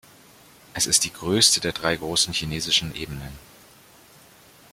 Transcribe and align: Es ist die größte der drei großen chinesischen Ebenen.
Es 0.73 0.87
ist 0.87 1.03
die 1.05 1.13
größte 1.13 1.59
der 1.61 1.73
drei 1.73 1.95
großen 1.95 2.33
chinesischen 2.33 2.95
Ebenen. 2.95 3.37